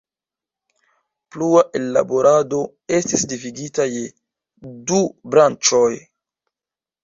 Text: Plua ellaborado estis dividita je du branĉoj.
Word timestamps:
Plua 1.35 1.61
ellaborado 1.81 2.63
estis 3.01 3.27
dividita 3.35 3.87
je 3.93 4.03
du 4.89 5.07
branĉoj. 5.35 5.89